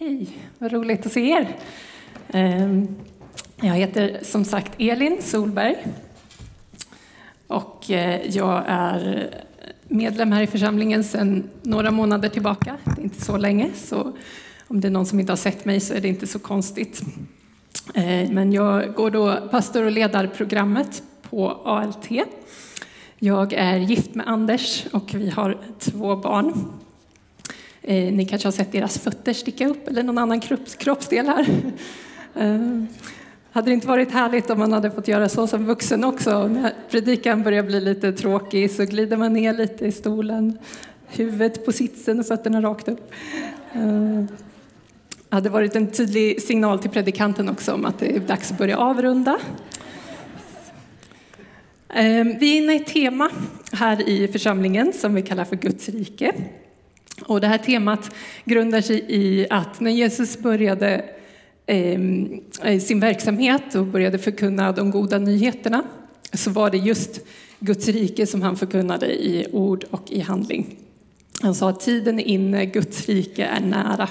Hej, 0.00 0.28
vad 0.58 0.72
roligt 0.72 1.06
att 1.06 1.12
se 1.12 1.30
er. 1.30 1.56
Ehm, 2.28 2.96
jag 3.60 3.74
heter 3.74 4.18
som 4.22 4.44
sagt 4.44 4.72
Elin 4.78 5.16
Solberg 5.22 5.76
och 7.46 7.90
eh, 7.90 8.36
jag 8.36 8.64
är 8.66 9.30
medlem 9.88 10.32
här 10.32 10.42
i 10.42 10.46
församlingen 10.46 11.04
sedan 11.04 11.50
några 11.62 11.90
månader 11.90 12.28
tillbaka. 12.28 12.76
Det 12.84 13.00
är 13.00 13.04
inte 13.04 13.24
så 13.24 13.36
länge, 13.36 13.70
så 13.74 14.12
om 14.68 14.80
det 14.80 14.88
är 14.88 14.92
någon 14.92 15.06
som 15.06 15.20
inte 15.20 15.32
har 15.32 15.36
sett 15.36 15.64
mig 15.64 15.80
så 15.80 15.94
är 15.94 16.00
det 16.00 16.08
inte 16.08 16.26
så 16.26 16.38
konstigt. 16.38 17.02
Ehm, 17.94 18.34
men 18.34 18.52
jag 18.52 18.94
går 18.94 19.10
då 19.10 19.48
pastor 19.50 19.84
och 19.84 19.92
ledarprogrammet 19.92 21.02
på 21.22 21.50
ALT. 21.64 22.08
Jag 23.18 23.52
är 23.52 23.76
gift 23.76 24.14
med 24.14 24.28
Anders 24.28 24.86
och 24.92 25.14
vi 25.14 25.30
har 25.30 25.58
två 25.78 26.16
barn. 26.16 26.72
Eh, 27.88 28.12
ni 28.12 28.24
kanske 28.24 28.46
har 28.48 28.52
sett 28.52 28.72
deras 28.72 28.98
fötter 28.98 29.32
sticka 29.32 29.68
upp 29.68 29.88
eller 29.88 30.02
någon 30.02 30.18
annan 30.18 30.40
kropps, 30.40 30.74
kroppsdel 30.74 31.26
här. 31.26 31.46
Eh, 32.34 32.84
hade 33.52 33.70
det 33.70 33.74
inte 33.74 33.86
varit 33.86 34.12
härligt 34.12 34.50
om 34.50 34.58
man 34.58 34.72
hade 34.72 34.90
fått 34.90 35.08
göra 35.08 35.28
så 35.28 35.46
som 35.46 35.66
vuxen 35.66 36.04
också? 36.04 36.48
När 36.48 36.74
predikan 36.90 37.42
börjar 37.42 37.62
bli 37.62 37.80
lite 37.80 38.12
tråkig 38.12 38.70
så 38.70 38.84
glider 38.84 39.16
man 39.16 39.32
ner 39.32 39.54
lite 39.54 39.86
i 39.86 39.92
stolen, 39.92 40.58
huvudet 41.06 41.64
på 41.64 41.72
sitsen 41.72 42.20
och 42.20 42.26
fötterna 42.26 42.62
rakt 42.62 42.88
upp. 42.88 43.12
Eh, 43.72 44.24
hade 45.28 45.48
varit 45.48 45.76
en 45.76 45.90
tydlig 45.90 46.42
signal 46.42 46.78
till 46.78 46.90
predikanten 46.90 47.48
också 47.48 47.72
om 47.72 47.84
att 47.84 47.98
det 47.98 48.16
är 48.16 48.20
dags 48.20 48.52
att 48.52 48.58
börja 48.58 48.78
avrunda. 48.78 49.38
Eh, 51.88 52.24
vi 52.40 52.56
är 52.56 52.62
inne 52.62 52.72
i 52.72 52.76
ett 52.76 52.86
tema 52.86 53.30
här 53.72 54.08
i 54.08 54.28
församlingen 54.28 54.92
som 54.92 55.14
vi 55.14 55.22
kallar 55.22 55.44
för 55.44 55.56
Guds 55.56 55.88
rike. 55.88 56.32
Och 57.26 57.40
det 57.40 57.46
här 57.46 57.58
temat 57.58 58.14
grundar 58.44 58.80
sig 58.80 59.04
i 59.08 59.46
att 59.50 59.80
när 59.80 59.90
Jesus 59.90 60.38
började 60.38 61.04
ehm, 61.66 62.40
eh, 62.62 62.80
sin 62.80 63.00
verksamhet 63.00 63.74
och 63.74 63.86
började 63.86 64.18
förkunna 64.18 64.72
de 64.72 64.90
goda 64.90 65.18
nyheterna 65.18 65.82
så 66.32 66.50
var 66.50 66.70
det 66.70 66.78
just 66.78 67.20
Guds 67.60 67.88
rike 67.88 68.26
som 68.26 68.42
han 68.42 68.56
förkunnade 68.56 69.06
i 69.06 69.46
ord 69.52 69.84
och 69.90 70.10
i 70.10 70.20
handling. 70.20 70.76
Han 71.42 71.54
sa 71.54 71.70
att 71.70 71.80
tiden 71.80 72.20
är 72.20 72.24
inne, 72.24 72.66
Guds 72.66 73.08
rike 73.08 73.44
är 73.44 73.60
nära. 73.60 74.08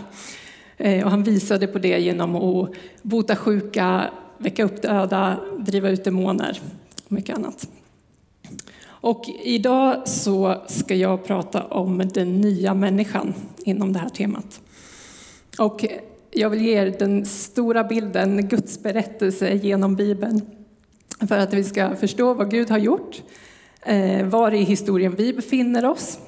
Eh, 0.77 1.03
och 1.03 1.11
han 1.11 1.23
visade 1.23 1.67
på 1.67 1.79
det 1.79 1.99
genom 1.99 2.35
att 2.35 2.69
bota 3.01 3.35
sjuka, 3.35 4.09
väcka 4.37 4.63
upp 4.63 4.81
döda, 4.81 5.39
driva 5.59 5.89
ut 5.89 6.03
demoner 6.03 6.61
och 7.05 7.11
mycket 7.11 7.35
annat. 7.35 7.67
Och 9.07 9.29
idag 9.43 10.07
så 10.07 10.61
ska 10.67 10.95
jag 10.95 11.23
prata 11.23 11.63
om 11.63 12.01
den 12.13 12.41
nya 12.41 12.73
människan 12.73 13.33
inom 13.63 13.93
det 13.93 13.99
här 13.99 14.09
temat. 14.09 14.61
Och 15.59 15.85
jag 16.31 16.49
vill 16.49 16.61
ge 16.61 16.73
er 16.73 16.95
den 16.99 17.25
stora 17.25 17.83
bilden, 17.83 18.47
Guds 18.47 18.83
berättelse 18.83 19.53
genom 19.53 19.95
Bibeln. 19.95 20.41
För 21.27 21.37
att 21.37 21.53
vi 21.53 21.63
ska 21.63 21.95
förstå 21.95 22.33
vad 22.33 22.51
Gud 22.51 22.69
har 22.69 22.77
gjort, 22.77 23.21
eh, 23.81 24.25
var 24.25 24.53
i 24.53 24.63
historien 24.63 25.15
vi 25.15 25.33
befinner 25.33 25.85
oss 25.85 26.19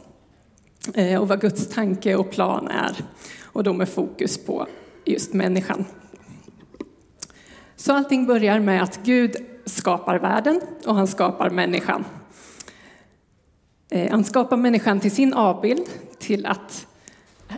eh, 0.94 1.22
och 1.22 1.28
vad 1.28 1.42
Guds 1.42 1.70
tanke 1.70 2.16
och 2.16 2.32
plan 2.32 2.68
är. 2.68 2.96
Och 3.44 3.64
då 3.64 3.74
med 3.74 3.90
fokus 3.90 4.46
på 4.46 4.68
just 5.06 5.34
människan. 5.34 5.86
Så 7.76 7.94
allting 7.94 8.26
börjar 8.26 8.60
med 8.60 8.84
att 8.84 9.00
Gud 9.04 9.36
skapar 9.66 10.20
världen 10.20 10.62
och 10.86 10.96
han 10.96 11.08
skapar 11.08 11.50
människan. 11.50 12.06
Eh, 13.92 14.12
han 14.12 14.24
skapar 14.24 14.58
människan 14.58 15.00
till 15.00 15.12
sin 15.12 15.34
avbild, 15.34 15.86
till 16.20 16.46
att 16.46 16.88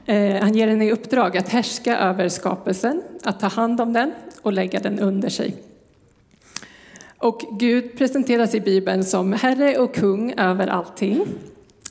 eh, 0.05 0.35
han 0.41 0.53
ger 0.55 0.67
henne 0.67 0.85
i 0.85 0.91
uppdrag 0.91 1.37
att 1.37 1.49
härska 1.49 1.97
över 1.97 2.29
skapelsen, 2.29 3.01
att 3.23 3.39
ta 3.39 3.47
hand 3.47 3.81
om 3.81 3.93
den 3.93 4.11
och 4.41 4.53
lägga 4.53 4.79
den 4.79 4.99
under 4.99 5.29
sig. 5.29 5.55
Och 7.17 7.41
Gud 7.59 7.97
presenteras 7.97 8.55
i 8.55 8.61
Bibeln 8.61 9.03
som 9.03 9.33
Herre 9.33 9.77
och 9.77 9.95
kung 9.95 10.33
över 10.37 10.67
allting. 10.67 11.25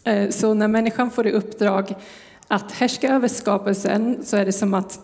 Eh, 0.04 0.30
så 0.30 0.54
när 0.54 0.68
människan 0.68 1.10
får 1.10 1.26
i 1.26 1.32
uppdrag 1.32 1.94
att 2.48 2.72
härska 2.72 3.14
över 3.14 3.28
skapelsen 3.28 4.18
så 4.24 4.36
är 4.36 4.44
det 4.44 4.52
som 4.52 4.74
att 4.74 5.00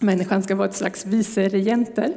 människan 0.00 0.42
ska 0.42 0.54
vara 0.54 0.68
ett 0.68 0.76
slags 0.76 1.06
viceregenter 1.06 2.12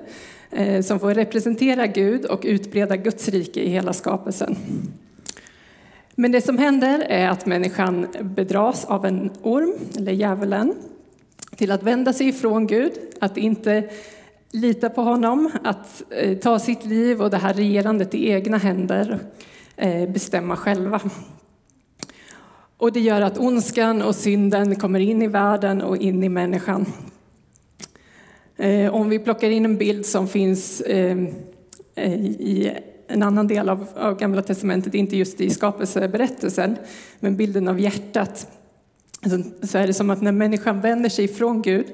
som 0.84 1.00
får 1.00 1.14
representera 1.14 1.88
Gud 1.88 2.26
och 2.26 2.42
utbreda 2.44 2.96
Guds 2.96 3.30
rike 3.30 3.60
i 3.60 3.70
hela 3.70 3.94
skapelsen. 3.94 4.56
Men 6.20 6.32
det 6.32 6.42
som 6.42 6.58
händer 6.58 7.00
är 7.00 7.30
att 7.30 7.46
människan 7.46 8.08
bedras 8.22 8.86
av 8.86 9.06
en 9.06 9.32
orm, 9.42 9.74
eller 9.98 10.12
djävulen, 10.12 10.76
till 11.56 11.72
att 11.72 11.84
vända 11.84 12.14
sig 12.14 12.28
ifrån 12.28 12.68
Gud, 12.68 12.92
att 13.22 13.38
inte 13.38 13.90
lita 14.52 14.90
på 14.90 15.02
honom, 15.02 15.52
att 15.64 16.04
eh, 16.10 16.38
ta 16.38 16.60
sitt 16.60 16.86
liv 16.86 17.22
och 17.22 17.30
det 17.30 17.38
här 17.38 17.54
regerandet 17.54 18.14
i 18.14 18.30
egna 18.30 18.58
händer, 18.58 19.20
eh, 19.76 20.10
bestämma 20.10 20.56
själva. 20.56 21.02
Och 22.78 22.92
det 22.92 23.00
gör 23.00 23.22
att 23.22 23.38
ondskan 23.38 24.02
och 24.02 24.16
synden 24.16 24.76
kommer 24.76 25.00
in 25.00 25.22
i 25.22 25.28
världen 25.28 25.82
och 25.82 25.98
in 25.98 26.24
i 26.24 26.30
människan. 26.30 26.86
Eh, 28.56 28.96
om 28.96 29.10
vi 29.10 29.20
plockar 29.20 29.50
in 29.50 29.66
en 29.66 29.78
bild 29.78 30.06
som 30.06 30.28
finns 30.28 30.82
i 30.82 32.72
en 33.08 33.24
annan 33.24 33.48
del 33.48 33.70
av, 33.70 33.88
av 33.96 34.18
Gamla 34.20 34.42
Testamentet, 34.42 34.94
inte 34.94 35.18
just 35.18 35.42
i 35.42 35.50
skapelseberättelsen, 35.50 36.78
men 37.20 37.38
bilden 37.38 37.68
av 37.68 37.80
hjärtat. 37.80 38.48
Alltså, 39.22 39.68
så 39.68 39.78
är 39.78 39.88
det 39.88 39.94
som 39.94 40.10
att 40.10 40.22
när 40.22 40.32
människan 40.32 40.82
vänder 40.82 41.10
sig 41.10 41.26
ifrån 41.26 41.62
Gud 41.62 41.86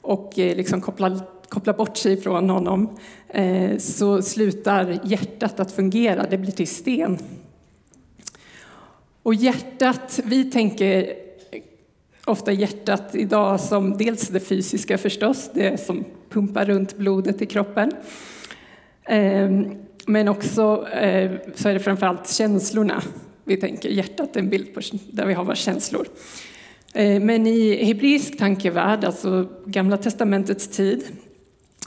och 0.00 0.38
eh, 0.38 0.56
liksom 0.56 0.80
kopplar, 0.80 1.20
kopplar 1.48 1.74
bort 1.74 1.96
sig 1.96 2.20
från 2.20 2.50
honom 2.50 2.98
eh, 3.28 3.78
så 3.78 4.22
slutar 4.22 5.00
hjärtat 5.04 5.60
att 5.60 5.72
fungera, 5.72 6.26
det 6.30 6.38
blir 6.38 6.52
till 6.52 6.68
sten. 6.68 7.18
Och 9.22 9.34
hjärtat, 9.34 10.20
vi 10.24 10.50
tänker 10.50 11.14
ofta 12.24 12.52
hjärtat 12.52 13.14
idag 13.14 13.60
som 13.60 13.98
dels 13.98 14.28
det 14.28 14.40
fysiska 14.40 14.98
förstås, 14.98 15.50
det 15.54 15.80
som 15.80 16.04
pumpar 16.30 16.64
runt 16.64 16.96
blodet 16.96 17.42
i 17.42 17.46
kroppen. 17.46 17.92
Ehm, 19.04 19.76
men 20.06 20.28
också 20.28 20.88
eh, 20.88 21.30
så 21.54 21.68
är 21.68 21.74
det 21.74 21.80
framförallt 21.80 22.30
känslorna 22.30 23.02
vi 23.44 23.56
tänker. 23.56 23.88
Hjärtat 23.88 24.36
är 24.36 24.40
en 24.40 24.50
bild 24.50 24.74
på 24.74 24.80
där 25.10 25.26
vi 25.26 25.34
har 25.34 25.44
våra 25.44 25.54
känslor. 25.54 26.06
Eh, 26.94 27.20
men 27.20 27.46
i 27.46 27.84
hebreisk 27.84 28.38
tankevärld, 28.38 29.04
alltså 29.04 29.48
Gamla 29.66 29.96
testamentets 29.96 30.68
tid, 30.68 31.04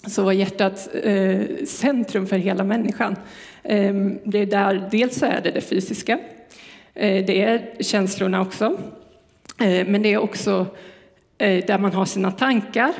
så 0.07 0.23
var 0.23 0.31
hjärtat 0.31 0.89
eh, 1.03 1.41
centrum 1.65 2.27
för 2.27 2.37
hela 2.37 2.63
människan. 2.63 3.15
Ehm, 3.63 4.19
det 4.23 4.39
är 4.39 4.45
där, 4.45 4.89
dels 4.91 5.15
så 5.15 5.25
är 5.25 5.41
det 5.41 5.51
det 5.51 5.61
fysiska, 5.61 6.19
eh, 6.93 7.25
det 7.25 7.41
är 7.41 7.83
känslorna 7.83 8.41
också, 8.41 8.77
men 9.57 10.01
det 10.01 10.13
är 10.13 10.17
också 10.17 10.65
där 11.37 11.77
man 11.77 11.93
har 11.93 12.05
sina 12.05 12.31
tankar, 12.31 12.93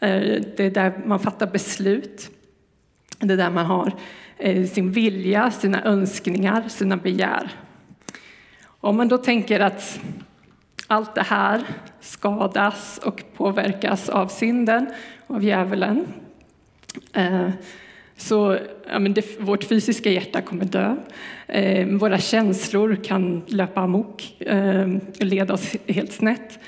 det 0.00 0.60
är 0.60 0.70
där 0.70 0.92
man 1.06 1.20
fattar 1.20 1.46
beslut. 1.46 2.30
Det 3.18 3.36
där 3.36 3.50
man 3.50 3.66
har 3.66 3.92
eh, 4.38 4.66
sin 4.66 4.92
vilja, 4.92 5.50
sina 5.50 5.84
önskningar, 5.84 6.68
sina 6.68 6.96
begär. 6.96 7.50
Om 8.80 8.96
man 8.96 9.08
då 9.08 9.18
tänker 9.18 9.60
att 9.60 10.00
allt 10.86 11.14
det 11.14 11.22
här 11.22 11.62
skadas 12.00 13.00
och 13.04 13.24
påverkas 13.36 14.08
av 14.08 14.28
synden, 14.28 14.86
av 15.26 15.44
djävulen, 15.44 16.06
eh, 17.12 17.50
så 18.16 18.58
ja, 18.92 18.98
men 18.98 19.14
det, 19.14 19.40
vårt 19.40 19.64
fysiska 19.64 20.10
hjärta 20.10 20.40
kommer 20.42 20.64
dö. 20.64 20.96
Eh, 21.46 21.86
våra 21.86 22.18
känslor 22.18 23.04
kan 23.04 23.42
löpa 23.46 23.80
amok 23.80 24.40
eh, 24.40 24.88
och 25.20 25.24
leda 25.24 25.54
oss 25.54 25.76
helt 25.86 26.12
snett. 26.12 26.58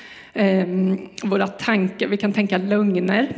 Våra 1.22 1.46
tankar, 1.46 2.08
vi 2.08 2.16
kan 2.16 2.32
tänka 2.32 2.58
lögner, 2.58 3.36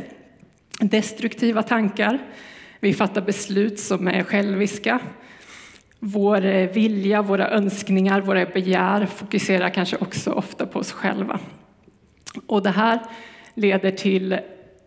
destruktiva 0.79 1.63
tankar. 1.63 2.19
Vi 2.83 2.93
fattar 2.93 3.21
beslut 3.21 3.79
som 3.79 4.07
är 4.07 4.23
själviska. 4.23 4.99
Vår 5.99 6.45
eh, 6.45 6.69
vilja, 6.69 7.21
våra 7.21 7.49
önskningar, 7.49 8.21
våra 8.21 8.45
begär 8.45 9.05
fokuserar 9.05 9.69
kanske 9.69 9.97
också 9.97 10.31
ofta 10.31 10.65
på 10.65 10.79
oss 10.79 10.91
själva. 10.91 11.39
Och 12.47 12.63
det 12.63 12.69
här 12.69 12.99
leder 13.53 13.91
till 13.91 14.39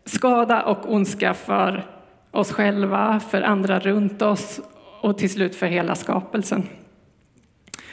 skada 0.05 0.63
och 0.63 0.93
ondska 0.93 1.35
för 1.35 1.91
oss 2.31 2.53
själva, 2.53 3.21
för 3.21 3.43
andra 3.43 3.79
runt 3.79 4.23
oss 4.23 4.61
och 5.01 5.19
till 5.19 5.31
slut 5.31 5.55
för 5.55 5.67
hela 5.67 5.95
skapelsen. 5.95 6.69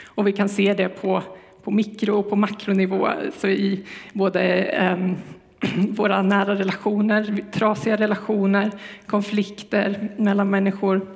Och 0.05 0.27
vi 0.27 0.31
kan 0.31 0.49
se 0.49 0.73
det 0.73 0.89
på, 0.89 1.23
på 1.63 1.71
mikro 1.71 2.19
och 2.19 2.29
på 2.29 2.35
makronivå, 2.35 3.09
så 3.37 3.47
i 3.47 3.85
både 4.13 4.41
ehm, 4.63 5.15
våra 5.89 6.21
nära 6.21 6.55
relationer, 6.55 7.43
trasiga 7.51 7.95
relationer, 7.95 8.71
konflikter 9.05 10.11
mellan 10.17 10.49
människor. 10.49 11.07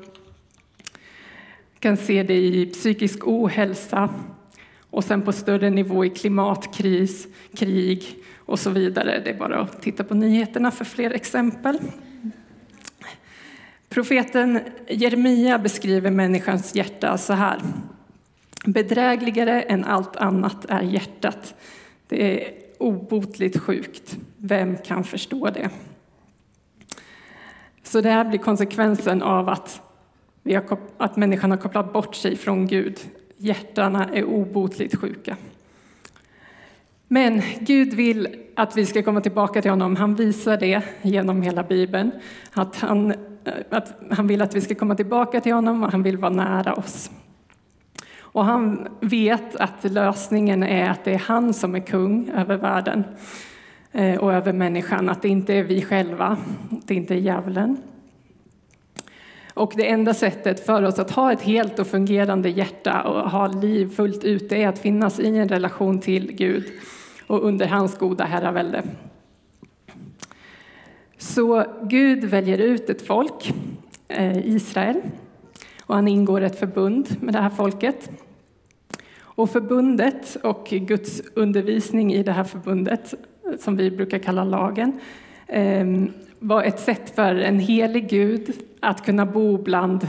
Vi 1.74 1.80
kan 1.80 1.98
se 1.98 2.24
det 2.24 2.38
i 2.38 2.66
psykisk 2.66 3.28
ohälsa 3.28 4.10
Och 4.90 5.04
sen 5.04 5.22
på 5.22 5.32
större 5.32 5.70
nivå 5.70 6.06
i 6.06 6.10
klimatkris, 6.10 7.28
krig 7.56 8.16
och 8.38 8.60
så 8.60 8.70
vidare. 8.70 9.22
Det 9.24 9.30
är 9.30 9.38
bara 9.38 9.60
att 9.60 9.82
titta 9.82 10.04
på 10.04 10.14
nyheterna 10.14 10.72
för 10.72 10.86
fler 10.86 11.12
exempel. 11.12 11.80
Profeten 13.90 14.60
Jeremia 14.88 15.60
beskriver 15.60 16.12
människans 16.12 16.76
hjärta 16.76 17.18
så 17.18 17.34
här. 17.34 17.62
Bedrägligare 18.66 19.62
än 19.62 19.84
allt 19.84 20.16
annat 20.16 20.66
är 20.70 20.82
hjärtat. 20.82 21.56
Det 22.08 22.44
är 22.44 22.54
obotligt 22.78 23.60
sjukt. 23.60 24.18
Vem 24.38 24.78
kan 24.78 25.04
förstå 25.04 25.50
det? 25.50 25.70
Så 27.84 28.02
det 28.02 28.10
här 28.10 28.26
blir 28.26 28.40
konsekvensen 28.40 29.22
av 29.22 29.50
att, 29.50 29.82
vi 30.44 30.54
har, 30.54 30.78
att 30.98 31.16
människan 31.16 31.52
har 31.52 31.58
kopplat 31.58 31.94
bort 31.94 32.16
sig 32.16 32.36
från 32.36 32.68
Gud. 32.68 33.00
Hjärtana 33.38 34.10
är 34.14 34.24
obotligt 34.24 34.96
sjuka. 34.96 35.38
Men 37.08 37.42
Gud 37.60 37.94
vill 37.94 38.28
att 38.56 38.78
vi 38.78 38.86
ska 38.86 39.04
komma 39.04 39.22
tillbaka 39.22 39.62
till 39.62 39.72
honom. 39.72 39.96
Han 39.96 40.16
visar 40.16 40.58
det 40.58 40.82
genom 41.02 41.42
hela 41.42 41.64
Bibeln. 41.64 42.12
Att 42.54 42.76
han, 42.76 43.12
eh, 43.12 43.16
att 43.70 43.94
han 44.12 44.28
vill 44.28 44.42
att 44.42 44.56
vi 44.56 44.62
ska 44.62 44.76
komma 44.76 44.96
tillbaka 44.96 45.42
till 45.42 45.54
honom 45.54 45.84
och 45.84 45.92
han 45.92 46.04
vill 46.04 46.18
vara 46.18 46.34
nära 46.34 46.74
oss. 46.74 47.12
Och 48.20 48.46
han 48.46 48.88
vet 49.02 49.56
att 49.56 49.84
lösningen 49.84 50.64
är 50.64 50.90
att 50.90 51.04
det 51.04 51.14
är 51.14 51.20
han 51.20 51.54
som 51.54 51.76
är 51.76 51.80
kung 51.80 52.30
över 52.30 52.58
världen 52.58 53.04
Eh, 53.92 54.18
och 54.18 54.34
över 54.34 54.54
människan, 54.54 55.10
att 55.10 55.22
det 55.22 55.30
inte 55.30 55.54
är 55.54 55.64
vi 55.64 55.82
själva, 55.82 56.38
att 56.72 56.88
det 56.88 56.96
inte 56.96 57.14
är 57.14 57.20
djävulen. 57.20 57.78
Och 59.54 59.74
det 59.76 59.90
enda 59.90 60.14
sättet 60.14 60.66
för 60.66 60.84
oss 60.84 61.00
att 61.00 61.12
ha 61.12 61.32
ett 61.32 61.42
helt 61.42 61.80
och 61.80 61.88
fungerande 61.88 62.50
hjärta 62.50 63.04
och 63.04 63.32
ha 63.32 63.48
liv 63.48 63.90
fullt 63.90 64.24
ut, 64.24 64.50
det 64.50 64.64
är 64.64 64.68
att 64.68 64.80
finnas 64.80 65.20
i 65.20 65.28
en 65.38 65.50
relation 65.50 66.00
till 66.00 66.32
Gud 66.32 66.66
och 67.28 67.46
under 67.46 67.68
hans 67.68 67.98
goda 67.98 68.24
herravälde. 68.24 68.84
Så 71.18 71.66
Gud 71.84 72.24
väljer 72.24 72.58
ut 72.58 72.90
ett 72.90 73.02
folk, 73.02 73.54
eh, 74.08 74.48
Israel, 74.48 75.02
och 75.84 75.96
han 75.96 76.08
ingår 76.08 76.42
ett 76.42 76.60
förbund 76.60 77.16
med 77.22 77.34
det 77.34 77.42
här 77.42 77.50
folket. 77.50 78.12
Och 79.20 79.50
förbundet 79.50 80.38
och 80.44 80.68
Guds 80.70 81.22
undervisning 81.34 82.14
i 82.14 82.24
det 82.24 82.32
här 82.32 82.44
förbundet, 82.44 83.14
som 83.60 83.78
vi 83.78 83.92
brukar 83.92 84.20
kalla 84.20 84.44
lagen, 84.44 85.00
ehm, 85.48 86.12
var 86.40 86.64
ett 86.64 86.80
sätt 86.80 87.16
för 87.16 87.36
en 87.36 87.60
helig 87.60 88.10
Gud 88.10 88.54
att 88.80 89.06
kunna 89.06 89.26
bo 89.26 89.58
bland 89.58 90.08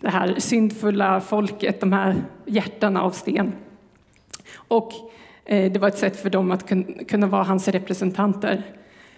det 0.00 0.08
här 0.08 0.34
syndfulla 0.38 1.20
folket, 1.20 1.80
de 1.80 1.92
här 1.92 2.14
hjärtan 2.46 2.96
av 2.96 3.10
sten. 3.10 3.52
Och 4.56 4.92
eh, 5.44 5.72
det 5.72 5.78
var 5.78 5.88
ett 5.88 5.98
sätt 5.98 6.16
för 6.16 6.30
dem 6.30 6.50
att 6.50 6.72
kunna 7.08 7.26
vara 7.26 7.42
hans 7.42 7.68
representanter. 7.68 8.62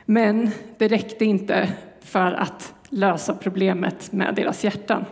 Men 0.04 0.50
det 0.78 0.88
räckte 0.88 1.24
inte 1.24 1.68
för 2.00 2.32
att 2.32 2.74
lösa 2.88 3.34
problemet 3.34 4.12
med 4.12 4.34
deras 4.34 4.64
hjärtan. 4.64 5.04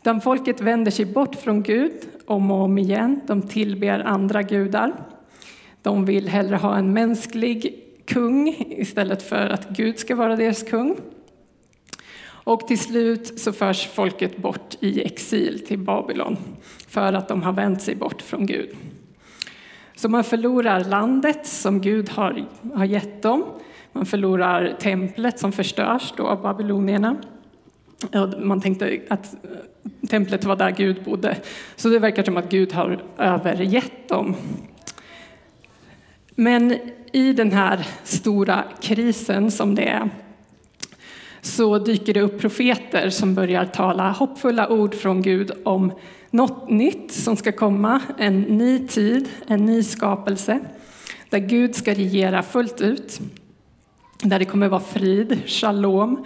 Utan 0.00 0.20
folket 0.20 0.60
vänder 0.60 0.90
sig 0.90 1.04
bort 1.04 1.34
från 1.34 1.62
Gud 1.62 1.92
om 2.26 2.50
och 2.50 2.64
om 2.64 2.78
igen. 2.78 3.20
De 3.26 3.42
tillber 3.42 4.00
andra 4.00 4.42
gudar. 4.42 4.92
De 5.82 6.04
vill 6.04 6.28
hellre 6.28 6.56
ha 6.56 6.76
en 6.76 6.92
mänsklig 6.92 7.84
kung 8.04 8.48
istället 8.68 9.22
för 9.22 9.48
att 9.48 9.68
Gud 9.68 9.98
ska 9.98 10.16
vara 10.16 10.36
deras 10.36 10.62
kung. 10.62 10.96
Och 12.28 12.68
till 12.68 12.78
slut 12.78 13.40
så 13.40 13.52
förs 13.52 13.86
folket 13.86 14.36
bort 14.36 14.76
i 14.80 15.02
exil 15.02 15.66
till 15.66 15.78
Babylon 15.78 16.36
för 16.88 17.12
att 17.12 17.28
de 17.28 17.42
har 17.42 17.52
vänt 17.52 17.82
sig 17.82 17.94
bort 17.94 18.22
från 18.22 18.46
Gud. 18.46 18.70
Så 19.96 20.08
man 20.08 20.24
förlorar 20.24 20.84
landet 20.84 21.46
som 21.46 21.80
Gud 21.80 22.08
har, 22.08 22.44
har 22.74 22.84
gett 22.84 23.22
dem. 23.22 23.44
Man 23.92 24.06
förlorar 24.06 24.76
templet 24.80 25.38
som 25.38 25.52
förstörs 25.52 26.12
då 26.16 26.26
av 26.26 26.42
babylonierna. 26.42 27.16
Man 28.38 28.60
tänkte 28.60 29.00
att 29.08 29.36
templet 30.08 30.44
var 30.44 30.56
där 30.56 30.70
Gud 30.70 31.04
bodde. 31.04 31.36
Så 31.76 31.88
det 31.88 31.98
verkar 31.98 32.22
som 32.22 32.36
att 32.36 32.50
Gud 32.50 32.72
har 32.72 33.02
övergett 33.18 34.08
dem. 34.08 34.34
Men 36.40 36.78
i 37.12 37.32
den 37.32 37.52
här 37.52 37.86
stora 38.04 38.64
krisen 38.80 39.50
som 39.50 39.74
det 39.74 39.88
är 39.88 40.10
så 41.40 41.78
dyker 41.78 42.14
det 42.14 42.20
upp 42.20 42.40
profeter 42.40 43.10
som 43.10 43.34
börjar 43.34 43.64
tala 43.64 44.10
hoppfulla 44.10 44.68
ord 44.68 44.94
från 44.94 45.22
Gud 45.22 45.50
om 45.64 45.92
något 46.30 46.70
nytt 46.70 47.12
som 47.12 47.36
ska 47.36 47.52
komma, 47.52 48.00
en 48.18 48.40
ny 48.40 48.86
tid, 48.86 49.28
en 49.46 49.64
ny 49.64 49.82
skapelse 49.82 50.60
där 51.30 51.38
Gud 51.38 51.74
ska 51.74 51.94
regera 51.94 52.42
fullt 52.42 52.80
ut, 52.80 53.20
där 54.22 54.38
det 54.38 54.44
kommer 54.44 54.68
vara 54.68 54.80
frid, 54.80 55.38
shalom, 55.46 56.24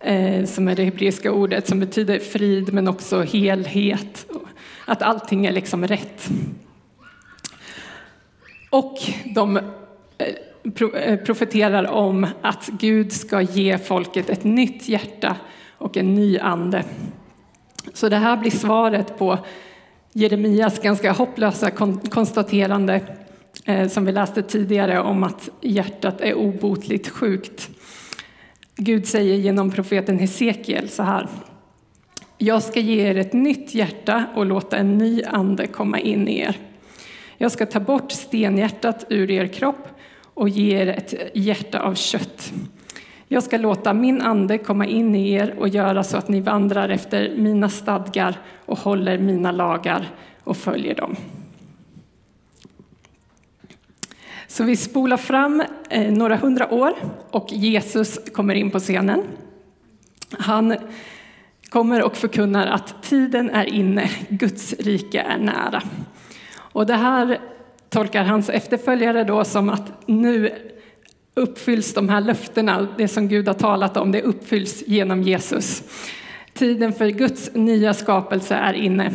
eh, 0.00 0.44
som 0.44 0.68
är 0.68 0.76
det 0.76 0.84
hebreiska 0.84 1.32
ordet 1.32 1.68
som 1.68 1.80
betyder 1.80 2.18
frid 2.18 2.72
men 2.72 2.88
också 2.88 3.22
helhet, 3.22 4.26
att 4.84 5.02
allting 5.02 5.46
är 5.46 5.52
liksom 5.52 5.86
rätt. 5.86 6.30
Och 8.70 8.98
de 9.24 9.56
eh, 9.56 9.62
eh, 10.94 11.16
profeterar 11.16 11.90
om 11.90 12.26
att 12.42 12.68
Gud 12.72 13.12
ska 13.12 13.40
ge 13.40 13.78
folket 13.78 14.30
ett 14.30 14.44
nytt 14.44 14.88
hjärta 14.88 15.36
och 15.78 15.96
en 15.96 16.14
ny 16.14 16.38
ande. 16.38 16.84
Så 17.94 18.08
det 18.08 18.16
här 18.16 18.36
blir 18.36 18.50
svaret 18.50 19.18
på 19.18 19.38
Jeremias 20.12 20.78
ganska 20.78 21.12
hopplösa 21.12 21.70
konstaterande 22.10 23.00
eh, 23.64 23.88
som 23.88 24.04
vi 24.04 24.12
läste 24.12 24.42
tidigare 24.42 25.00
om 25.00 25.22
att 25.22 25.48
hjärtat 25.60 26.20
är 26.20 26.34
obotligt 26.34 27.08
sjukt. 27.08 27.70
Gud 28.76 29.06
säger 29.06 29.36
genom 29.36 29.70
profeten 29.70 30.18
Hesekiel 30.18 30.88
så 30.88 31.02
här. 31.02 31.28
Jag 32.38 32.62
ska 32.62 32.80
ge 32.80 33.08
er 33.08 33.16
ett 33.16 33.32
nytt 33.32 33.74
hjärta 33.74 34.24
och 34.34 34.46
låta 34.46 34.76
en 34.76 34.98
ny 34.98 35.22
ande 35.22 35.66
komma 35.66 35.98
in 35.98 36.28
i 36.28 36.40
er. 36.40 36.56
Jag 37.42 37.52
ska 37.52 37.66
ta 37.66 37.80
bort 37.80 38.12
stenhjärtat 38.12 39.04
ur 39.08 39.30
er 39.30 39.46
kropp 39.46 39.88
och 40.34 40.48
ge 40.48 40.76
er 40.76 40.86
ett 40.86 41.14
hjärta 41.34 41.80
av 41.80 41.94
kött. 41.94 42.52
Jag 43.28 43.42
ska 43.42 43.56
låta 43.56 43.92
min 43.92 44.22
ande 44.22 44.58
komma 44.58 44.86
in 44.86 45.14
i 45.14 45.32
er 45.32 45.54
och 45.58 45.68
göra 45.68 46.04
så 46.04 46.16
att 46.16 46.28
ni 46.28 46.40
vandrar 46.40 46.88
efter 46.88 47.36
mina 47.36 47.68
stadgar 47.68 48.40
och 48.66 48.78
håller 48.78 49.18
mina 49.18 49.52
lagar 49.52 50.10
och 50.44 50.56
följer 50.56 50.94
dem. 50.94 51.16
Så 54.46 54.64
vi 54.64 54.76
spolar 54.76 55.16
fram 55.16 55.62
eh, 55.90 56.12
några 56.12 56.36
hundra 56.36 56.74
år 56.74 56.92
och 57.30 57.52
Jesus 57.52 58.18
kommer 58.32 58.54
in 58.54 58.70
på 58.70 58.78
scenen. 58.78 59.22
Han 60.38 60.76
kommer 61.68 62.02
och 62.02 62.16
förkunnar 62.16 62.66
att 62.66 63.02
tiden 63.02 63.50
är 63.50 63.64
inne, 63.64 64.10
Guds 64.28 64.72
rike 64.72 65.20
är 65.20 65.38
nära. 65.38 65.82
Och 66.72 66.86
det 66.86 66.96
här 66.96 67.38
tolkar 67.88 68.24
hans 68.24 68.50
efterföljare 68.50 69.24
då 69.24 69.44
som 69.44 69.68
att 69.68 69.92
nu 70.06 70.50
uppfylls 71.34 71.94
de 71.94 72.08
här 72.08 72.20
löftena, 72.20 72.88
det 72.98 73.08
som 73.08 73.28
Gud 73.28 73.46
har 73.48 73.54
talat 73.54 73.96
om, 73.96 74.12
det 74.12 74.22
uppfylls 74.22 74.82
genom 74.86 75.22
Jesus. 75.22 75.82
Tiden 76.54 76.92
för 76.92 77.08
Guds 77.08 77.50
nya 77.54 77.94
skapelse 77.94 78.54
är 78.54 78.72
inne. 78.72 79.12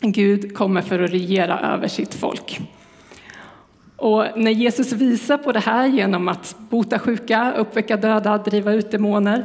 Gud 0.00 0.56
kommer 0.56 0.82
för 0.82 1.02
att 1.02 1.10
regera 1.10 1.60
över 1.60 1.88
sitt 1.88 2.14
folk. 2.14 2.60
Och 3.96 4.24
när 4.36 4.50
Jesus 4.50 4.92
visar 4.92 5.38
på 5.38 5.52
det 5.52 5.60
här 5.60 5.86
genom 5.86 6.28
att 6.28 6.56
bota 6.58 6.98
sjuka, 6.98 7.52
uppväcka 7.56 7.96
döda, 7.96 8.38
driva 8.38 8.72
ut 8.72 8.90
demoner, 8.90 9.44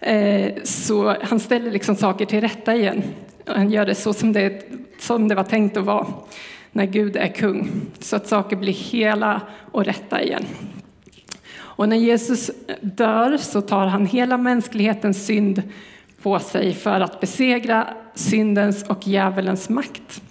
eh, 0.00 0.52
så 0.64 1.16
han 1.22 1.40
ställer 1.40 1.70
liksom 1.70 1.96
saker 1.96 2.26
till 2.26 2.40
rätta 2.40 2.76
igen. 2.76 3.02
Han 3.46 3.70
gör 3.70 3.86
det 3.86 3.94
så 3.94 4.12
som 4.12 4.32
det, 4.32 4.62
som 4.98 5.28
det 5.28 5.34
var 5.34 5.44
tänkt 5.44 5.76
att 5.76 5.84
vara 5.84 6.06
när 6.72 6.86
Gud 6.86 7.16
är 7.16 7.28
kung, 7.28 7.70
så 7.98 8.16
att 8.16 8.26
saker 8.26 8.56
blir 8.56 8.72
hela 8.72 9.40
och 9.72 9.84
rätta 9.84 10.22
igen. 10.22 10.44
Och 11.54 11.88
när 11.88 11.96
Jesus 11.96 12.50
dör 12.80 13.36
så 13.36 13.60
tar 13.60 13.86
han 13.86 14.06
hela 14.06 14.36
mänsklighetens 14.36 15.26
synd 15.26 15.62
på 16.22 16.38
sig 16.38 16.74
för 16.74 17.00
att 17.00 17.20
besegra 17.20 17.88
syndens 18.14 18.84
och 18.88 19.08
djävulens 19.08 19.68
makt 19.68 20.22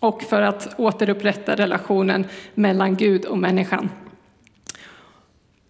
och 0.00 0.22
för 0.22 0.42
att 0.42 0.74
återupprätta 0.78 1.56
relationen 1.56 2.26
mellan 2.54 2.96
Gud 2.96 3.24
och 3.24 3.38
människan. 3.38 3.88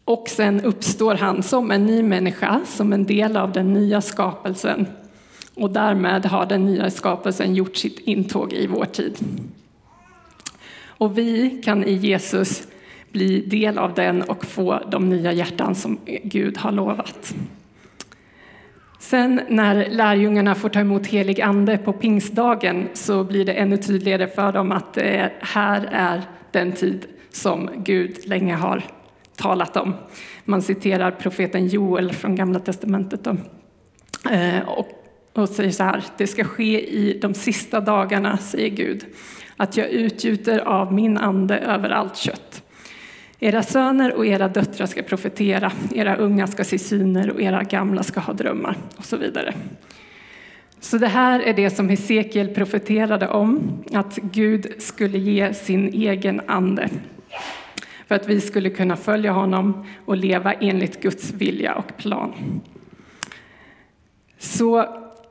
Och 0.05 0.29
sen 0.29 0.61
uppstår 0.61 1.15
han 1.15 1.43
som 1.43 1.71
en 1.71 1.87
ny 1.87 2.03
människa, 2.03 2.61
som 2.67 2.93
en 2.93 3.05
del 3.05 3.37
av 3.37 3.53
den 3.53 3.73
nya 3.73 4.01
skapelsen. 4.01 4.87
Och 5.55 5.71
därmed 5.71 6.27
har 6.27 6.47
den 6.47 6.67
nya 6.67 6.91
skapelsen 6.91 7.55
gjort 7.55 7.77
sitt 7.77 7.99
intåg 7.99 8.53
i 8.53 8.67
vår 8.67 8.85
tid. 8.85 9.19
Och 10.99 11.19
vi 11.19 11.61
kan 11.65 11.85
i 11.85 11.93
Jesus 11.93 12.69
bli 13.13 13.41
del 13.41 13.79
av 13.79 13.95
den 13.95 14.23
och 14.23 14.45
få 14.45 14.81
de 14.91 15.09
nya 15.09 15.33
hjärtan 15.33 15.75
som 15.75 15.99
Gud 16.23 16.57
har 16.57 16.73
lovat. 16.73 17.35
Sen 18.99 19.41
när 19.49 19.91
lärjungarna 19.91 20.55
får 20.55 20.69
ta 20.69 20.81
emot 20.81 21.07
helig 21.07 21.41
ande 21.41 21.79
på 21.79 21.93
pingstdagen 21.93 22.89
så 22.93 23.25
blir 23.25 23.45
det 23.45 23.53
ännu 23.53 23.77
tydligare 23.77 24.27
för 24.27 24.53
dem 24.53 24.73
att 24.73 24.95
det 24.95 25.33
här 25.41 25.89
är 25.93 26.23
den 26.51 26.73
tid 26.73 27.07
som 27.31 27.71
Gud 27.77 28.29
länge 28.29 28.55
har 28.55 28.83
talat 29.37 29.77
om. 29.77 29.95
Man 30.45 30.63
citerar 30.63 31.11
profeten 31.11 31.67
Joel 31.67 32.13
från 32.13 32.37
Gamla 32.37 32.59
testamentet 32.59 33.25
då. 33.25 33.37
Eh, 34.31 34.69
och, 34.69 34.89
och 35.43 35.49
säger 35.49 35.71
så 35.71 35.85
här, 35.85 36.05
det 36.17 36.27
ska 36.27 36.45
ske 36.45 36.89
i 36.89 37.19
de 37.19 37.35
sista 37.35 37.81
dagarna, 37.81 38.37
säger 38.39 38.69
Gud, 38.69 39.05
att 39.57 39.77
jag 39.77 39.89
utgjuter 39.89 40.59
av 40.59 40.93
min 40.93 41.19
ande 41.19 41.59
över 41.59 41.91
allt 41.91 42.17
kött. 42.17 42.63
Era 43.41 43.63
söner 43.63 44.15
och 44.15 44.27
era 44.27 44.49
döttrar 44.49 44.87
ska 44.87 45.03
profetera, 45.03 45.73
era 45.95 46.17
unga 46.17 46.47
ska 46.47 46.65
se 46.65 46.79
syner 46.79 47.31
och 47.31 47.41
era 47.41 47.63
gamla 47.63 48.03
ska 48.03 48.21
ha 48.21 48.33
drömmar 48.33 48.77
och 48.97 49.05
så 49.05 49.17
vidare. 49.17 49.55
Så 50.81 50.99
det 50.99 51.07
här 51.07 51.41
är 51.41 51.55
det 51.55 51.71
som 51.71 51.89
Hesekiel 51.89 52.49
profeterade 52.49 53.29
om, 53.29 53.85
att 53.93 54.17
Gud 54.17 54.67
skulle 54.79 55.19
ge 55.19 55.55
sin 55.55 55.89
egen 55.89 56.41
ande 56.47 56.89
för 58.09 58.15
att 58.15 58.29
vi 58.29 58.41
skulle 58.41 58.71
kunna 58.71 58.97
följa 58.97 59.33
honom 59.33 59.87
och 60.05 60.17
leva 60.17 60.53
enligt 60.53 61.03
Guds 61.03 61.33
vilja 61.33 61.75
och 61.75 61.97
plan. 61.97 62.61
Så 64.39 64.87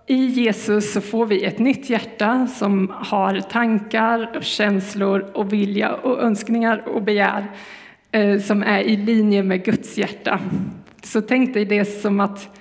i 0.08 0.26
Jesus 0.26 0.94
så 0.94 1.02
får 1.02 1.26
vi 1.26 1.44
ett 1.44 1.60
nytt 1.60 1.90
hjärta 1.90 2.48
som 2.48 2.94
har 2.96 3.40
tankar, 3.40 4.42
känslor 4.42 5.32
och 5.34 5.54
vilja 5.54 5.94
och 5.94 6.24
önskningar 6.24 6.88
och 6.88 7.02
begär 7.02 7.52
eh, 8.12 8.40
som 8.40 8.64
är 8.64 8.80
i 8.80 8.98
linje 8.98 9.44
med 9.44 9.66
Guds 9.66 9.98
hjärta. 9.98 10.40
Så 11.04 11.22
tänk 11.22 11.54
dig 11.54 11.66
det 11.66 11.86
som 11.86 12.20
att 12.20 12.60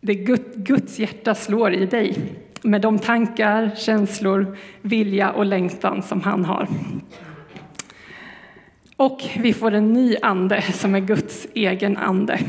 det 0.00 0.14
Guds 0.56 0.98
hjärta 0.98 1.34
slår 1.34 1.74
i 1.74 1.86
dig 1.86 2.16
med 2.62 2.80
de 2.80 2.98
tankar, 2.98 3.70
känslor, 3.76 4.56
vilja 4.82 5.30
och 5.30 5.46
längtan 5.46 6.02
som 6.02 6.20
han 6.20 6.44
har. 6.44 6.68
Och 8.96 9.20
vi 9.38 9.52
får 9.52 9.74
en 9.74 9.92
ny 9.92 10.16
ande 10.22 10.62
som 10.62 10.94
är 10.94 11.00
Guds 11.00 11.46
egen 11.54 11.96
ande. 11.96 12.40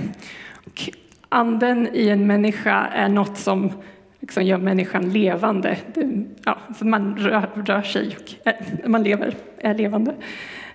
Anden 1.30 1.90
i 1.94 2.10
en 2.10 2.28
människa 2.28 2.88
är 2.94 3.10
något 3.10 3.38
som 3.38 3.72
liksom 4.20 4.44
gör 4.44 4.58
människan 4.58 5.10
levande. 5.10 5.78
Det, 5.94 6.24
ja, 6.46 6.58
så 6.80 6.86
man 6.86 7.18
rör, 7.18 7.50
rör 7.66 7.82
sig 7.82 8.18
och 8.20 8.48
är, 8.48 8.88
man 8.88 9.04
lever, 9.04 9.36
är 9.58 9.74
levande. 9.74 10.14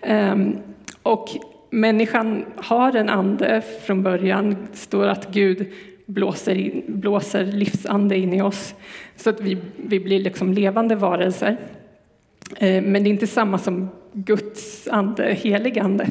Um, 0.08 0.58
och 1.02 1.28
människan 1.70 2.44
har 2.56 2.96
en 2.96 3.08
ande 3.08 3.62
från 3.86 4.02
början. 4.02 4.56
Det 4.70 4.76
står 4.76 5.06
att 5.06 5.32
Gud 5.32 5.72
blåser, 6.06 6.54
in, 6.54 6.82
blåser 6.86 7.44
livsande 7.44 8.16
in 8.16 8.32
i 8.32 8.42
oss 8.42 8.74
så 9.16 9.30
att 9.30 9.40
vi, 9.40 9.58
vi 9.76 10.00
blir 10.00 10.20
liksom 10.20 10.52
levande 10.52 10.94
varelser. 10.94 11.56
Ehm, 12.58 12.84
men 12.84 13.02
det 13.02 13.08
är 13.08 13.12
inte 13.12 13.26
samma 13.26 13.58
som 13.58 13.88
Guds 14.12 14.88
ande, 14.88 15.34
helig 15.34 15.78
ande. 15.78 16.06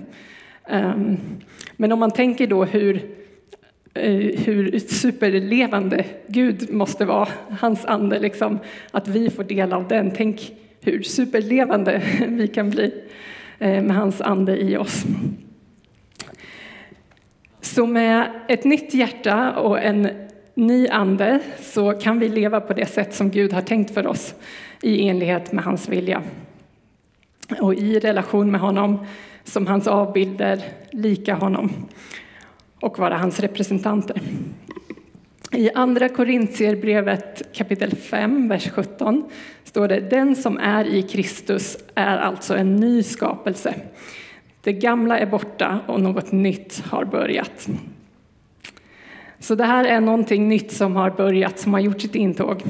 Ehm, 0.68 1.18
men 1.76 1.92
om 1.92 2.00
man 2.00 2.12
tänker 2.12 2.48
då 2.48 2.66
hur, 2.66 3.02
Eh, 4.00 4.40
hur 4.40 4.80
superlevande 4.80 6.06
Gud 6.28 6.74
måste 6.74 7.06
vara, 7.06 7.28
hans 7.60 7.86
ande, 7.86 8.20
liksom, 8.20 8.60
att 8.92 9.08
vi 9.08 9.30
får 9.30 9.44
del 9.44 9.74
av 9.74 9.88
den. 9.88 10.12
Tänk 10.12 10.52
hur 10.82 11.02
superlevande 11.02 12.02
vi 12.28 12.48
kan 12.48 12.70
bli 12.70 12.94
eh, 13.60 13.84
med 13.84 13.96
hans 13.96 14.22
ande 14.22 14.58
i 14.58 14.78
oss. 14.78 15.04
Så 17.62 17.86
med 17.86 18.32
ett 18.48 18.64
nytt 18.64 18.94
hjärta 18.94 19.52
och 19.52 19.80
en 19.80 20.10
ny 20.54 20.88
ande 20.88 21.40
så 21.60 21.94
kan 21.94 22.20
vi 22.20 22.30
leva 22.30 22.62
på 22.62 22.74
det 22.74 22.86
sätt 22.86 23.14
som 23.14 23.30
Gud 23.30 23.54
har 23.54 23.62
tänkt 23.62 23.94
för 23.94 24.08
oss 24.08 24.36
i 24.82 25.08
enlighet 25.08 25.52
med 25.52 25.64
hans 25.64 25.90
vilja. 25.90 26.22
Och 27.60 27.74
i 27.74 28.00
relation 28.00 28.52
med 28.52 28.62
honom 28.62 29.06
som 29.44 29.68
hans 29.68 29.88
avbilder, 29.88 30.64
lika 30.92 31.36
honom 31.36 31.72
och 32.82 33.00
vara 33.00 33.18
hans 33.18 33.40
representanter. 33.40 34.22
I 35.52 35.70
Andra 35.76 36.10
Korintierbrevet 36.10 37.54
kapitel 37.54 37.96
5, 37.96 38.48
vers 38.48 38.70
17 38.70 39.24
står 39.64 39.88
det 39.88 40.00
Den 40.00 40.36
som 40.36 40.58
är 40.58 40.86
i 40.86 41.02
Kristus 41.02 41.78
är 41.96 42.18
alltså 42.18 42.56
en 42.56 42.76
ny 42.76 43.04
skapelse. 43.04 43.74
Det 44.62 44.74
gamla 44.74 45.20
är 45.20 45.26
borta 45.26 45.80
och 45.88 46.02
något 46.02 46.32
nytt 46.32 46.84
har 46.86 47.06
börjat. 47.06 47.70
Så 49.40 49.56
det 49.56 49.66
här 49.66 49.86
är 49.86 50.02
någonting 50.02 50.48
nytt 50.48 50.72
som 50.72 50.96
har 50.96 51.10
börjat, 51.10 51.60
som 51.60 51.74
har 51.74 51.80
gjort 51.80 52.02
sitt 52.02 52.16
intåg. 52.16 52.64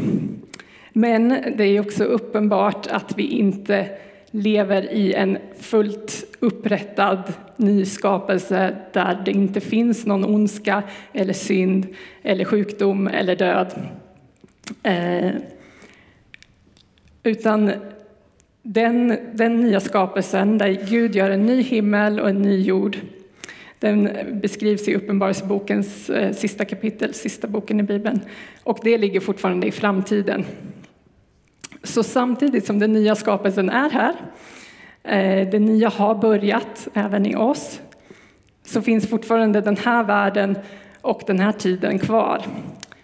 Men 0.94 1.30
det 1.58 1.63
är 1.63 1.80
också 1.80 2.04
uppenbart 2.04 2.88
att 2.88 3.18
vi 3.18 3.24
inte 3.24 3.89
lever 4.32 4.94
i 4.94 5.14
en 5.14 5.38
fullt 5.60 6.38
upprättad 6.40 7.34
nyskapelse 7.58 8.76
där 8.94 9.22
det 9.26 9.32
inte 9.32 9.62
finns 9.62 10.06
någon 10.06 10.26
ondska 10.26 10.84
eller 11.14 11.34
synd 11.34 11.88
eller 12.24 12.46
sjukdom 12.46 13.08
eller 13.08 13.36
död. 13.36 13.74
Eh, 14.84 15.32
utan 17.24 17.72
den, 18.62 19.18
den 19.34 19.62
nya 19.62 19.80
skapelsen 19.80 20.58
där 20.58 20.86
Gud 20.90 21.16
gör 21.16 21.30
en 21.30 21.46
ny 21.46 21.62
himmel 21.62 22.20
och 22.20 22.30
en 22.30 22.42
ny 22.42 22.62
jord 22.62 22.98
den 23.80 24.10
beskrivs 24.42 24.88
i 24.88 24.96
Uppenbarelsebokens 24.96 26.10
eh, 26.10 26.34
sista 26.34 26.66
kapitel, 26.66 27.14
sista 27.14 27.48
boken 27.48 27.80
i 27.80 27.84
Bibeln. 27.84 28.20
Och 28.64 28.80
det 28.84 28.98
ligger 28.98 29.20
fortfarande 29.20 29.68
i 29.68 29.72
framtiden. 29.72 30.46
Så 31.84 32.04
samtidigt 32.04 32.66
som 32.66 32.80
den 32.80 32.94
nya 32.94 33.16
skapelsen 33.16 33.70
är 33.70 33.90
här, 33.90 34.16
eh, 35.04 35.50
det 35.50 35.60
nya 35.60 35.90
har 35.90 36.16
börjat 36.16 36.88
även 36.94 37.26
i 37.26 37.36
oss, 37.36 37.82
så 38.66 38.82
finns 38.82 39.10
fortfarande 39.10 39.62
den 39.62 39.78
här 39.78 40.04
världen 40.04 40.58
och 41.02 41.22
den 41.28 41.40
här 41.40 41.52
tiden 41.52 42.00
kvar. 42.00 42.42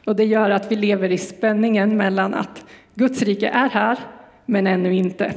Och 0.06 0.16
det 0.16 0.26
gör 0.26 0.50
att 0.50 0.72
vi 0.72 0.76
lever 0.76 1.12
i 1.12 1.18
spänningen 1.18 1.98
mellan 1.98 2.34
att 2.34 2.66
Guds 2.96 3.22
rike 3.22 3.48
är 3.48 3.70
här, 3.70 4.00
men 4.46 4.68
ännu 4.68 4.96
inte. 4.96 5.34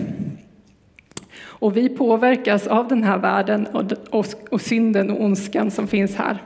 Och 1.40 1.76
vi 1.76 1.88
påverkas 1.88 2.66
av 2.66 2.88
den 2.88 3.02
här 3.02 3.18
världen 3.18 3.66
och, 4.50 4.60
synden 4.60 5.10
och 5.10 5.24
ondskan 5.24 5.70
som 5.70 5.88
finns 5.88 6.16
här. 6.16 6.42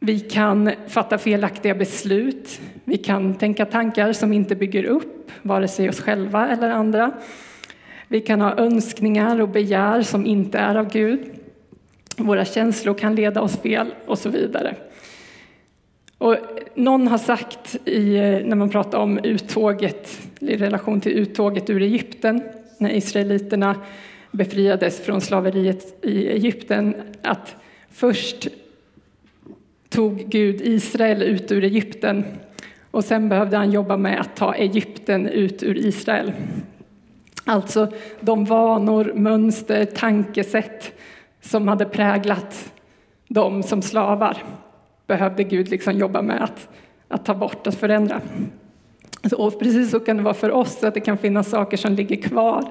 Vi 0.00 0.20
kan 0.20 0.70
fatta 0.88 1.18
felaktiga 1.18 1.74
beslut. 1.74 2.60
Vi 2.84 2.96
kan 2.96 3.34
tänka 3.34 3.66
tankar 3.66 4.12
som 4.12 4.32
inte 4.32 4.56
bygger 4.56 4.84
upp 4.84 5.30
vare 5.42 5.68
sig 5.68 5.88
oss 5.88 6.00
själva 6.00 6.48
eller 6.48 6.70
andra. 6.70 7.12
Vi 8.08 8.20
kan 8.20 8.40
ha 8.40 8.56
önskningar 8.58 9.40
och 9.40 9.48
begär 9.48 10.02
som 10.02 10.26
inte 10.26 10.58
är 10.58 10.74
av 10.74 10.92
Gud. 10.92 11.20
Våra 12.16 12.44
känslor 12.44 12.94
kan 12.94 13.14
leda 13.14 13.40
oss 13.40 13.56
fel 13.56 13.94
och 14.06 14.18
så 14.18 14.28
vidare. 14.28 14.74
Och 16.18 16.36
någon 16.74 17.08
har 17.08 17.18
sagt 17.18 17.88
i, 17.88 18.16
när 18.44 18.56
man 18.56 18.70
pratar 18.70 18.98
om 18.98 19.18
uttåget 19.18 20.28
i 20.40 20.56
relation 20.56 21.00
till 21.00 21.12
uttåget 21.12 21.70
ur 21.70 21.82
Egypten 21.82 22.42
när 22.78 22.90
israeliterna 22.90 23.76
befriades 24.30 25.00
från 25.00 25.20
slaveriet 25.20 26.04
i 26.04 26.28
Egypten 26.28 26.94
att 27.22 27.56
först 27.90 28.48
tog 29.96 30.16
Gud 30.28 30.60
Israel 30.60 31.22
ut 31.22 31.52
ur 31.52 31.64
Egypten 31.64 32.24
och 32.90 33.04
sen 33.04 33.28
behövde 33.28 33.56
han 33.56 33.70
jobba 33.70 33.96
med 33.96 34.20
att 34.20 34.36
ta 34.36 34.54
Egypten 34.54 35.28
ut 35.28 35.62
ur 35.62 35.76
Israel. 35.76 36.32
Alltså 37.44 37.92
de 38.20 38.44
vanor, 38.44 39.12
mönster, 39.14 39.84
tankesätt 39.84 40.92
som 41.40 41.68
hade 41.68 41.84
präglat 41.84 42.72
dem 43.28 43.62
som 43.62 43.82
slavar 43.82 44.44
behövde 45.06 45.44
Gud 45.44 45.68
liksom 45.68 45.98
jobba 45.98 46.22
med 46.22 46.42
att, 46.44 46.68
att 47.08 47.24
ta 47.24 47.34
bort, 47.34 47.66
att 47.66 47.74
förändra. 47.74 48.20
Och 49.36 49.58
precis 49.58 49.90
så 49.90 50.00
kan 50.00 50.16
det 50.16 50.22
vara 50.22 50.34
för 50.34 50.50
oss, 50.50 50.84
att 50.84 50.94
det 50.94 51.00
kan 51.00 51.18
finnas 51.18 51.50
saker 51.50 51.76
som 51.76 51.92
ligger 51.92 52.16
kvar 52.16 52.64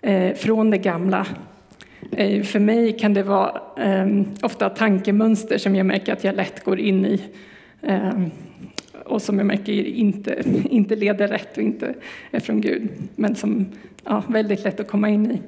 eh, 0.00 0.34
från 0.34 0.70
det 0.70 0.78
gamla. 0.78 1.26
Eh, 2.12 2.42
för 2.42 2.60
mig 2.60 2.98
kan 2.98 3.14
det 3.14 3.22
vara 3.22 3.60
ehm, 3.76 4.26
ofta 4.42 4.70
tankemönster 4.70 5.58
som 5.58 5.76
jag 5.76 5.86
märker 5.86 6.12
att 6.12 6.24
jag 6.24 6.36
lätt 6.36 6.64
går 6.64 6.80
in 6.80 7.06
i 7.06 7.22
ehm, 7.82 8.30
och 9.04 9.22
som 9.22 9.38
jag 9.38 9.46
märker 9.46 9.72
inte, 9.72 10.42
inte 10.70 10.96
leder 10.96 11.28
rätt 11.28 11.56
och 11.56 11.62
inte 11.62 11.94
är 12.30 12.40
från 12.40 12.60
Gud, 12.60 12.88
men 13.14 13.34
som 13.34 13.66
ja, 14.04 14.22
väldigt 14.28 14.64
lätt 14.64 14.80
att 14.80 14.88
komma 14.88 15.08
in 15.08 15.30
i. 15.30 15.42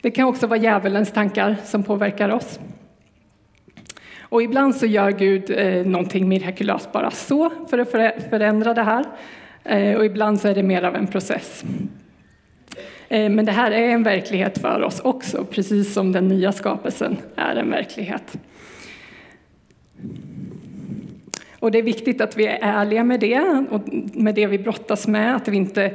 Det 0.00 0.10
kan 0.10 0.28
också 0.28 0.46
vara 0.46 0.58
djävulens 0.58 1.12
tankar 1.12 1.56
som 1.64 1.82
påverkar 1.82 2.28
oss. 2.28 2.60
Och 4.20 4.42
ibland 4.42 4.76
så 4.76 4.86
gör 4.86 5.10
Gud 5.10 5.50
eh, 5.50 5.86
någonting 5.86 6.28
mirakulöst 6.28 6.92
bara 6.92 7.10
så 7.10 7.50
för 7.70 7.78
att 7.78 7.90
förändra 8.30 8.74
det 8.74 8.82
här. 8.82 9.04
Eh, 9.64 9.96
och 9.96 10.04
ibland 10.04 10.40
så 10.40 10.48
är 10.48 10.54
det 10.54 10.62
mer 10.62 10.82
av 10.82 10.96
en 10.96 11.06
process. 11.06 11.64
Eh, 13.10 13.30
men 13.30 13.44
det 13.44 13.52
här 13.52 13.70
är 13.70 13.88
en 13.88 14.02
verklighet 14.02 14.58
för 14.58 14.82
oss 14.82 15.00
också, 15.00 15.44
precis 15.44 15.92
som 15.92 16.12
den 16.12 16.28
nya 16.28 16.52
skapelsen 16.52 17.16
är 17.36 17.56
en 17.56 17.70
verklighet. 17.70 18.38
Och 21.58 21.70
det 21.70 21.78
är 21.78 21.82
viktigt 21.82 22.20
att 22.20 22.36
vi 22.36 22.46
är 22.46 22.58
ärliga 22.62 23.04
med 23.04 23.20
det 23.20 23.66
och 23.70 23.80
med 24.14 24.34
det 24.34 24.46
vi 24.46 24.58
brottas 24.58 25.06
med, 25.06 25.36
att 25.36 25.48
vi 25.48 25.56
inte 25.56 25.94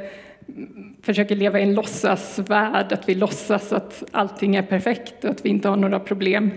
försöker 1.02 1.36
leva 1.36 1.60
i 1.60 1.62
en 1.62 1.74
låtsasvärld, 1.74 2.92
att 2.92 3.08
vi 3.08 3.14
låtsas 3.14 3.72
att 3.72 4.02
allting 4.10 4.56
är 4.56 4.62
perfekt 4.62 5.24
och 5.24 5.30
att 5.30 5.44
vi 5.44 5.48
inte 5.48 5.68
har 5.68 5.76
några 5.76 6.00
problem, 6.00 6.50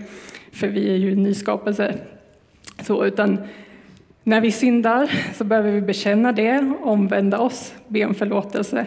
för 0.52 0.68
vi 0.68 0.90
är 0.90 0.96
ju 0.96 1.16
nyskapelser. 1.16 1.96
Så, 2.82 3.04
utan 3.04 3.38
när 4.24 4.40
vi 4.40 4.52
syndar 4.52 5.10
så 5.34 5.44
behöver 5.44 5.70
vi 5.70 5.80
bekänna 5.80 6.32
det, 6.32 6.72
omvända 6.82 7.38
oss, 7.38 7.74
be 7.88 8.04
om 8.04 8.14
förlåtelse. 8.14 8.86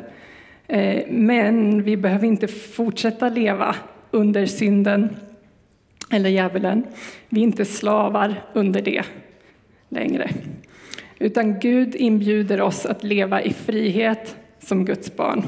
Eh, 0.73 1.03
men 1.09 1.83
vi 1.83 1.97
behöver 1.97 2.27
inte 2.27 2.47
fortsätta 2.47 3.29
leva 3.29 3.75
under 4.11 4.45
synden 4.45 5.09
eller 6.11 6.29
djävulen. 6.29 6.85
Vi 7.29 7.39
är 7.39 7.43
inte 7.43 7.65
slavar 7.65 8.43
under 8.53 8.81
det 8.81 9.03
längre. 9.89 10.29
Utan 11.19 11.59
Gud 11.59 11.95
inbjuder 11.95 12.61
oss 12.61 12.85
att 12.85 13.03
leva 13.03 13.41
i 13.41 13.53
frihet 13.53 14.35
som 14.59 14.85
Guds 14.85 15.15
barn. 15.15 15.43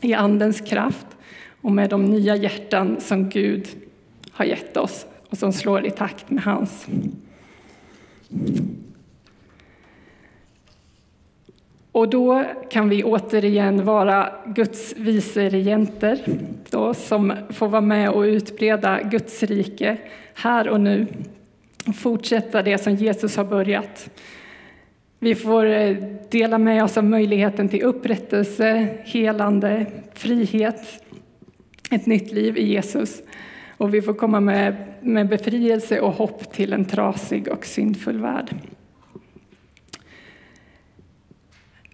I 0.00 0.14
Andens 0.14 0.60
kraft 0.60 1.06
och 1.60 1.72
med 1.72 1.90
de 1.90 2.04
nya 2.04 2.36
hjärtan 2.36 3.00
som 3.00 3.28
Gud 3.28 3.68
har 4.30 4.44
gett 4.44 4.76
oss 4.76 5.06
och 5.28 5.38
som 5.38 5.52
slår 5.52 5.86
i 5.86 5.90
takt 5.90 6.30
med 6.30 6.42
hans. 6.42 6.86
Och 11.98 12.08
då 12.08 12.44
kan 12.70 12.88
vi 12.88 13.04
återigen 13.04 13.84
vara 13.84 14.32
Guds 14.46 14.94
viceregenter 14.96 16.18
då, 16.70 16.94
som 16.94 17.32
får 17.50 17.68
vara 17.68 17.80
med 17.80 18.10
och 18.10 18.22
utbreda 18.22 19.02
Guds 19.02 19.42
rike 19.42 19.96
här 20.34 20.68
och 20.68 20.80
nu. 20.80 21.06
och 21.86 21.94
Fortsätta 21.94 22.62
det 22.62 22.78
som 22.78 22.94
Jesus 22.94 23.36
har 23.36 23.44
börjat. 23.44 24.10
Vi 25.18 25.34
får 25.34 25.66
eh, 25.66 25.96
dela 26.30 26.58
med 26.58 26.84
oss 26.84 26.96
av 26.96 27.04
möjligheten 27.04 27.68
till 27.68 27.82
upprättelse, 27.82 28.88
helande, 29.04 29.86
frihet, 30.14 31.04
ett 31.90 32.06
nytt 32.06 32.32
liv 32.32 32.58
i 32.58 32.66
Jesus. 32.66 33.22
Och 33.76 33.94
vi 33.94 34.02
får 34.02 34.14
komma 34.14 34.40
med, 34.40 34.76
med 35.00 35.28
befrielse 35.28 36.00
och 36.00 36.12
hopp 36.12 36.52
till 36.52 36.72
en 36.72 36.84
trasig 36.84 37.48
och 37.48 37.66
syndfull 37.66 38.20
värld. 38.20 38.54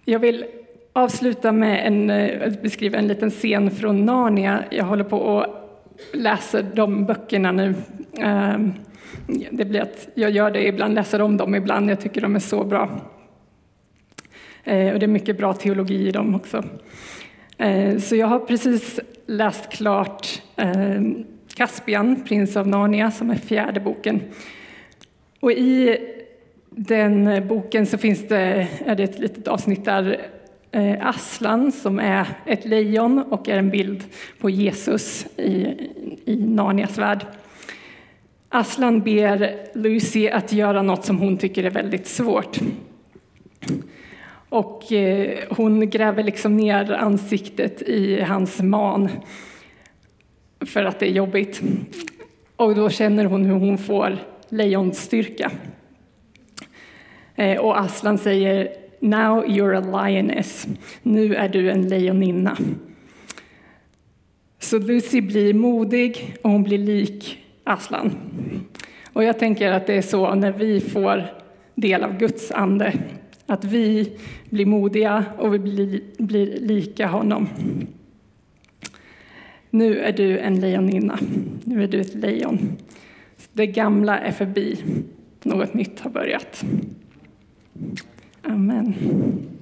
Jag 0.07 0.19
vill 0.19 0.45
avsluta 0.93 1.51
med 1.51 1.87
en, 1.87 2.09
eh, 2.09 2.47
att 2.47 2.61
beskriva 2.61 2.97
en 2.97 3.07
liten 3.07 3.29
scen 3.29 3.71
från 3.71 4.05
Narnia. 4.05 4.63
Jag 4.69 4.85
håller 4.85 5.03
på 5.03 5.17
och 5.17 5.45
läser 6.13 6.65
de 6.73 7.05
böckerna 7.05 7.51
nu. 7.51 7.75
Ehm, 8.19 8.73
det 9.51 9.65
blir 9.65 9.81
att 9.81 10.07
jag 10.13 10.31
gör 10.31 10.51
det 10.51 10.67
ibland, 10.67 10.93
läser 10.95 11.21
om 11.21 11.37
dem 11.37 11.55
ibland. 11.55 11.89
Jag 11.89 11.99
tycker 11.99 12.21
de 12.21 12.35
är 12.35 12.39
så 12.39 12.63
bra. 12.63 12.89
Eh, 14.63 14.93
och 14.93 14.99
det 14.99 15.05
är 15.05 15.07
mycket 15.07 15.37
bra 15.37 15.53
teologi 15.53 16.07
i 16.07 16.11
dem 16.11 16.35
också. 16.35 16.63
Eh, 17.57 17.97
så 17.97 18.15
jag 18.15 18.27
har 18.27 18.39
precis 18.39 18.99
läst 19.25 19.69
klart 19.69 20.41
ehm, 20.55 21.25
Caspian, 21.55 22.23
prins 22.23 22.57
av 22.57 22.67
Narnia, 22.67 23.11
som 23.11 23.29
är 23.29 23.35
fjärde 23.35 23.79
boken. 23.79 24.21
Och 25.39 25.51
i 25.51 25.97
den 26.77 27.27
eh, 27.27 27.43
boken 27.43 27.85
så 27.85 27.97
finns 27.97 28.27
det, 28.27 28.67
är 28.85 28.95
det 28.95 29.03
ett 29.03 29.19
litet 29.19 29.47
avsnitt 29.47 29.85
där 29.85 30.21
eh, 30.71 31.07
Aslan, 31.07 31.71
som 31.71 31.99
är 31.99 32.27
ett 32.45 32.65
lejon 32.65 33.19
och 33.19 33.49
är 33.49 33.57
en 33.57 33.69
bild 33.69 34.03
på 34.39 34.49
Jesus 34.49 35.25
i, 35.37 35.67
i 36.25 36.35
Narnias 36.35 36.97
värld. 36.97 37.25
Aslan 38.49 39.01
ber 39.01 39.55
Lucy 39.73 40.29
att 40.29 40.53
göra 40.53 40.81
något 40.81 41.05
som 41.05 41.17
hon 41.17 41.37
tycker 41.37 41.63
är 41.63 41.69
väldigt 41.69 42.07
svårt. 42.07 42.59
Och 44.49 44.91
eh, 44.91 45.39
hon 45.49 45.89
gräver 45.89 46.23
liksom 46.23 46.57
ner 46.57 46.91
ansiktet 46.91 47.81
i 47.81 48.21
hans 48.21 48.61
man 48.61 49.09
för 50.65 50.83
att 50.83 50.99
det 50.99 51.09
är 51.09 51.11
jobbigt. 51.11 51.61
Och 52.55 52.75
då 52.75 52.89
känner 52.89 53.25
hon 53.25 53.45
hur 53.45 53.55
hon 53.55 53.77
får 53.77 54.17
lejonstyrka. 54.49 55.49
styrka. 55.49 55.74
Eh, 57.35 57.57
och 57.57 57.79
Aslan 57.79 58.17
säger 58.17 58.69
Now 58.99 59.45
you're 59.45 59.77
a 59.77 60.07
lioness. 60.07 60.67
Nu 61.03 61.35
är 61.35 61.49
du 61.49 61.71
en 61.71 61.87
lejoninna. 61.87 62.57
Så 64.59 64.79
Lucy 64.79 65.21
blir 65.21 65.53
modig 65.53 66.35
och 66.41 66.51
hon 66.51 66.63
blir 66.63 66.77
lik 66.77 67.37
Aslan. 67.63 68.11
Och 69.13 69.23
jag 69.23 69.39
tänker 69.39 69.71
att 69.71 69.87
det 69.87 69.93
är 69.93 70.01
så 70.01 70.35
när 70.35 70.51
vi 70.51 70.81
får 70.81 71.23
del 71.75 72.03
av 72.03 72.17
Guds 72.17 72.51
ande, 72.51 72.93
att 73.45 73.63
vi 73.63 74.17
blir 74.49 74.65
modiga 74.65 75.25
och 75.37 75.53
vi 75.53 75.59
blir, 75.59 76.01
blir 76.17 76.59
lika 76.59 77.07
honom. 77.07 77.47
Nu 79.69 79.99
är 79.99 80.13
du 80.13 80.39
en 80.39 80.59
lejoninna, 80.59 81.19
nu 81.63 81.83
är 81.83 81.87
du 81.87 82.01
ett 82.01 82.15
lejon. 82.15 82.77
Det 83.53 83.67
gamla 83.67 84.19
är 84.19 84.31
förbi, 84.31 84.83
något 85.43 85.73
nytt 85.73 85.99
har 85.99 86.09
börjat. 86.09 86.65
Amen. 88.45 89.54